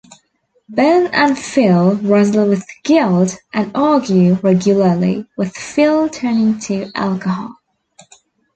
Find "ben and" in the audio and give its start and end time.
0.67-1.37